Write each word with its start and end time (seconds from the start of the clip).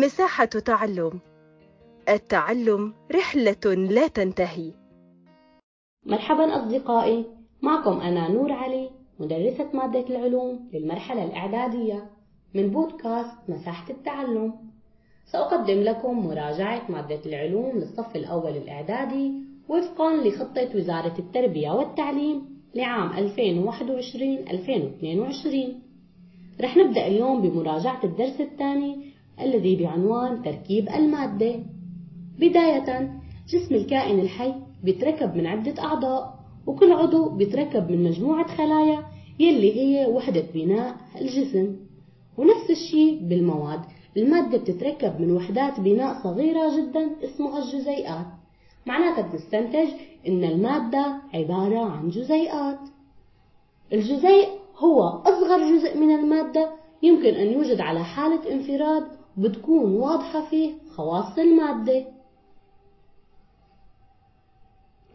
مساحة 0.00 0.44
تعلم. 0.44 1.20
التعلم 2.08 2.94
رحلة 3.14 3.74
لا 3.74 4.08
تنتهي. 4.08 4.72
مرحبا 6.06 6.56
أصدقائي 6.56 7.24
معكم 7.62 8.00
أنا 8.00 8.28
نور 8.28 8.52
علي 8.52 8.90
مدرسة 9.20 9.68
مادة 9.74 10.04
العلوم 10.10 10.68
للمرحلة 10.72 11.24
الإعدادية 11.24 12.10
من 12.54 12.70
بودكاست 12.70 13.36
مساحة 13.48 13.90
التعلم. 13.90 14.54
سأقدم 15.32 15.80
لكم 15.80 16.26
مراجعة 16.26 16.82
مادة 16.88 17.20
العلوم 17.26 17.78
للصف 17.78 18.16
الأول 18.16 18.56
الإعدادي 18.56 19.32
وفقا 19.68 20.16
لخطة 20.16 20.76
وزارة 20.76 21.18
التربية 21.18 21.70
والتعليم 21.70 22.56
لعام 22.74 23.12
2021-2022 23.12 23.16
رح 26.60 26.76
نبدأ 26.76 27.06
اليوم 27.06 27.42
بمراجعة 27.42 28.04
الدرس 28.04 28.40
الثاني 28.40 29.05
الذي 29.40 29.76
بعنوان 29.76 30.42
تركيب 30.42 30.88
المادة. 30.88 31.54
بداية 32.38 33.20
جسم 33.48 33.74
الكائن 33.74 34.20
الحي 34.20 34.54
بيتركب 34.84 35.36
من 35.36 35.46
عدة 35.46 35.82
أعضاء 35.82 36.36
وكل 36.66 36.92
عضو 36.92 37.28
بيتركب 37.28 37.90
من 37.90 38.04
مجموعة 38.04 38.56
خلايا 38.56 39.04
يلي 39.38 39.80
هي 39.80 40.06
وحدة 40.06 40.44
بناء 40.54 40.96
الجسم. 41.20 41.76
ونفس 42.38 42.70
الشيء 42.70 43.20
بالمواد. 43.22 43.80
المادة 44.16 44.58
بتتركب 44.58 45.20
من 45.20 45.32
وحدات 45.32 45.80
بناء 45.80 46.22
صغيرة 46.22 46.76
جدا 46.76 47.10
اسمها 47.24 47.58
الجزيئات. 47.58 48.26
معناتها 48.86 49.22
بنستنتج 49.22 49.88
إن 50.28 50.44
المادة 50.44 51.16
عبارة 51.34 51.90
عن 51.90 52.08
جزيئات. 52.08 52.78
الجزيء 53.92 54.48
هو 54.78 55.02
أصغر 55.02 55.58
جزء 55.58 55.98
من 55.98 56.10
المادة. 56.10 56.70
يمكن 57.02 57.34
أن 57.34 57.52
يوجد 57.52 57.80
على 57.80 58.04
حالة 58.04 58.52
انفراد 58.52 59.04
بتكون 59.36 59.94
واضحة 59.94 60.44
فيه 60.44 60.74
خواص 60.96 61.38
المادة. 61.38 62.06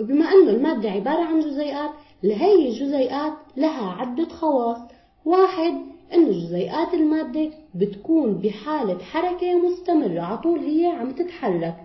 وبما 0.00 0.24
أنه 0.24 0.50
المادة 0.50 0.90
عبارة 0.90 1.24
عن 1.24 1.40
جزيئات 1.40 1.90
لهي 2.22 2.68
الجزيئات 2.68 3.32
لها 3.56 3.90
عدة 3.90 4.28
خواص. 4.28 4.78
واحد 5.24 5.74
أنه 6.14 6.30
جزيئات 6.30 6.94
المادة 6.94 7.50
بتكون 7.74 8.34
بحالة 8.34 8.98
حركة 8.98 9.58
مستمرة 9.58 10.20
على 10.20 10.38
طول 10.38 10.58
هي 10.58 10.86
عم 10.86 11.10
تتحرك. 11.10 11.76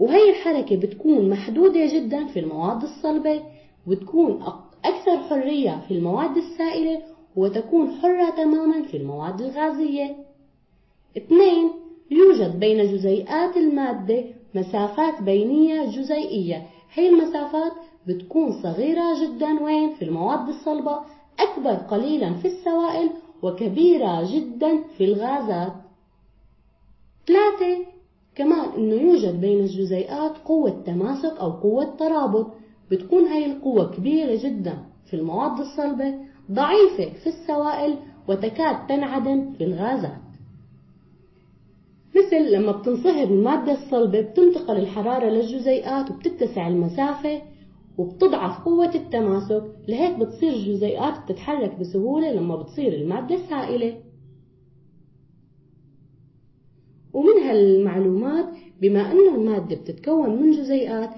وهي 0.00 0.30
الحركة 0.30 0.76
بتكون 0.76 1.30
محدودة 1.30 1.86
جدا 1.86 2.26
في 2.26 2.40
المواد 2.40 2.82
الصلبة 2.82 3.42
وتكون 3.86 4.42
أكثر 4.84 5.18
حرية 5.18 5.84
في 5.88 5.94
المواد 5.94 6.36
السائلة 6.36 7.02
وتكون 7.36 7.90
حرة 7.90 8.30
تماما 8.30 8.82
في 8.82 8.96
المواد 8.96 9.40
الغازية. 9.40 10.16
اثنين 11.16 11.70
يوجد 12.10 12.60
بين 12.60 12.92
جزيئات 12.92 13.56
المادة 13.56 14.24
مسافات 14.54 15.22
بينية 15.22 15.84
جزيئية. 15.84 16.66
هي 16.94 17.08
المسافات 17.08 17.72
بتكون 18.06 18.62
صغيرة 18.62 19.24
جدا. 19.24 19.64
وين؟ 19.64 19.94
في 19.94 20.04
المواد 20.04 20.48
الصلبة. 20.48 20.98
أكبر 21.38 21.74
قليلا 21.74 22.34
في 22.34 22.48
السوائل 22.48 23.10
وكبيرة 23.42 24.34
جدا 24.34 24.82
في 24.96 25.04
الغازات. 25.04 25.72
ثلاثة 27.26 27.86
كمان 28.34 28.68
إنه 28.76 28.94
يوجد 28.94 29.40
بين 29.40 29.60
الجزيئات 29.60 30.38
قوة 30.38 30.82
تماسك 30.86 31.36
أو 31.40 31.50
قوة 31.50 31.84
ترابط. 31.84 32.46
بتكون 32.90 33.24
هاي 33.24 33.46
القوة 33.52 33.96
كبيرة 33.96 34.38
جدا 34.42 34.78
في 35.06 35.14
المواد 35.16 35.60
الصلبة 35.60 36.14
ضعيفة 36.52 37.18
في 37.18 37.26
السوائل 37.26 37.96
وتكاد 38.28 38.86
تنعدم 38.86 39.52
في 39.52 39.64
الغازات. 39.64 40.27
مثل 42.18 42.52
لما 42.52 42.72
بتنصهر 42.72 43.24
المادة 43.28 43.72
الصلبة 43.72 44.20
بتنتقل 44.20 44.76
الحرارة 44.76 45.28
للجزيئات 45.30 46.10
وبتتسع 46.10 46.68
المسافة 46.68 47.42
وبتضعف 47.98 48.64
قوة 48.64 48.94
التماسك 48.94 49.62
لهيك 49.88 50.18
بتصير 50.18 50.52
الجزيئات 50.52 51.22
بتتحرك 51.24 51.78
بسهولة 51.80 52.32
لما 52.32 52.56
بتصير 52.56 52.92
المادة 52.92 53.36
سائلة. 53.50 53.96
ومن 57.12 57.42
هالمعلومات 57.42 58.46
بما 58.80 59.12
أن 59.12 59.34
المادة 59.34 59.76
بتتكون 59.76 60.42
من 60.42 60.50
جزيئات 60.50 61.10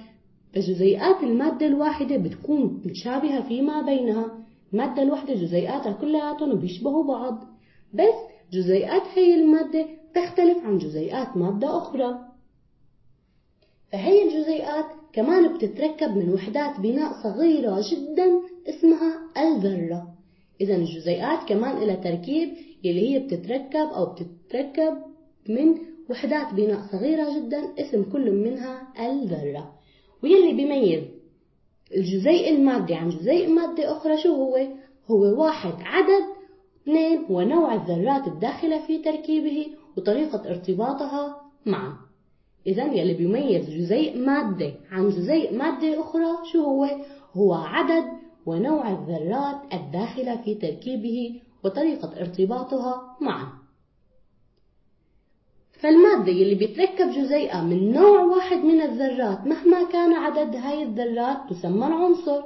فجزيئات 0.54 1.22
المادة 1.22 1.66
الواحدة 1.66 2.16
بتكون 2.16 2.82
متشابهة 2.84 3.48
فيما 3.48 3.82
بينها. 3.82 4.38
المادة 4.72 5.02
الواحدة 5.02 5.34
جزيئاتها 5.34 5.92
كلياتهم 5.92 6.54
بيشبهوا 6.60 7.04
بعض 7.04 7.44
بس 7.94 8.14
جزيئات 8.52 9.02
هي 9.14 9.34
المادة 9.34 9.86
تختلف 10.14 10.64
عن 10.64 10.78
جزيئات 10.78 11.36
مادة 11.36 11.78
أخرى. 11.78 12.30
فهي 13.92 14.22
الجزيئات 14.22 14.86
كمان 15.12 15.54
بتتركب 15.54 16.16
من 16.16 16.34
وحدات 16.34 16.80
بناء 16.80 17.22
صغيرة 17.22 17.82
جدا 17.90 18.40
اسمها 18.68 19.20
الذرة 19.38 20.14
إذا 20.60 20.76
الجزيئات 20.76 21.48
كمان 21.48 21.78
لها 21.78 21.94
تركيب 21.94 22.48
يلي 22.84 23.14
هي 23.14 23.18
بتتركب 23.18 23.88
أو 23.96 24.14
بتتركب 24.14 24.94
من 25.48 25.78
وحدات 26.10 26.54
بناء 26.54 26.80
صغيرة 26.92 27.38
جدا 27.38 27.72
اسم 27.78 28.02
كل 28.12 28.30
منها 28.30 28.92
الذرة 29.00 29.74
ويلي 30.22 30.52
بيميز 30.52 31.04
الجزيء 31.96 32.50
المادي 32.50 32.94
عن 32.94 33.08
جزيء 33.08 33.48
مادة 33.48 33.92
أخرى 33.96 34.18
شو 34.22 34.34
هو؟ 34.34 34.56
هو 35.06 35.42
واحد 35.42 35.74
عدد 35.80 36.24
اثنين 36.82 37.24
هو 37.24 37.40
نوع 37.40 37.74
الذرات 37.74 38.26
الداخلة 38.26 38.86
في 38.86 38.98
تركيبه 38.98 39.66
وطريقة 39.96 40.50
ارتباطها 40.50 41.40
معا 41.66 41.96
إذا 42.66 42.84
يلي 42.84 43.14
بيميز 43.14 43.70
جزيء 43.70 44.18
مادة 44.18 44.72
عن 44.90 45.08
جزيء 45.08 45.56
مادة 45.58 46.00
أخرى 46.00 46.36
شو 46.52 46.64
هو؟ 46.64 46.88
هو 47.34 47.54
عدد 47.54 48.04
ونوع 48.46 48.90
الذرات 48.90 49.74
الداخلة 49.74 50.36
في 50.36 50.54
تركيبه 50.54 51.40
وطريقة 51.64 52.20
ارتباطها 52.20 53.16
معا 53.20 53.60
فالمادة 55.80 56.32
يلي 56.32 56.54
بيتركب 56.54 57.10
جزيئة 57.10 57.60
من 57.60 57.92
نوع 57.92 58.20
واحد 58.20 58.56
من 58.56 58.80
الذرات 58.80 59.46
مهما 59.46 59.82
كان 59.82 60.12
عدد 60.12 60.56
هاي 60.56 60.82
الذرات 60.82 61.36
تسمى 61.50 61.86
العنصر. 61.86 62.42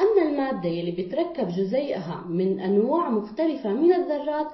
أما 0.00 0.22
المادة 0.28 0.68
يلي 0.68 0.90
بيتركب 0.90 1.48
جزيئها 1.48 2.24
من 2.28 2.60
أنواع 2.60 3.10
مختلفة 3.10 3.72
من 3.72 3.92
الذرات 3.92 4.46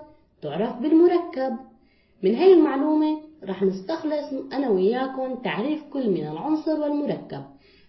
تعرف 0.43 0.77
بالمركب. 0.77 1.57
من 2.23 2.35
هاي 2.35 2.53
المعلومة 2.53 3.21
رح 3.45 3.63
نستخلص 3.63 4.33
أنا 4.53 4.71
وياكم 4.71 5.35
تعريف 5.35 5.83
كل 5.93 6.11
من 6.11 6.27
العنصر 6.29 6.81
والمركب. 6.81 7.43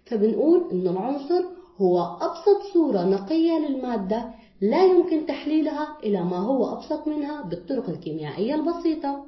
فبنقول 0.06 0.70
إن 0.72 0.88
العنصر 0.88 1.44
هو 1.78 2.00
أبسط 2.00 2.74
صورة 2.74 3.04
نقية 3.04 3.60
للمادة 3.60 4.34
لا 4.62 4.86
يمكن 4.86 5.26
تحليلها 5.26 5.98
إلى 6.04 6.24
ما 6.24 6.38
هو 6.38 6.74
أبسط 6.74 7.08
منها 7.08 7.42
بالطرق 7.42 7.90
الكيميائية 7.90 8.56
البسيطة. 8.56 9.26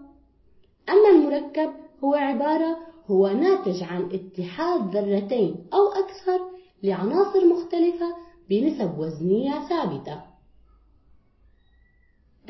أما 0.90 1.09
المركب 1.09 1.72
هو 2.03 2.13
عبارة 2.13 2.78
هو 3.07 3.28
ناتج 3.28 3.84
عن 3.84 4.09
اتحاد 4.13 4.95
ذرتين 4.95 5.56
أو 5.73 5.88
أكثر 6.03 6.40
لعناصر 6.84 7.45
مختلفة 7.45 8.16
بنسب 8.50 9.00
وزنية 9.00 9.67
ثابتة. 9.69 10.30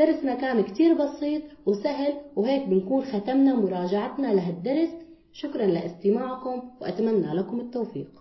درسنا 0.06 0.36
كان 0.36 0.64
كتير 0.64 0.94
بسيط 0.94 1.42
وسهل 1.66 2.14
وهيك 2.36 2.68
بنكون 2.68 3.04
ختمنا 3.04 3.56
مراجعتنا 3.56 4.28
لهالدرس. 4.28 4.90
شكرا 5.34 5.66
لاستماعكم 5.66 6.62
وأتمنى 6.82 7.34
لكم 7.34 7.60
التوفيق. 7.60 8.21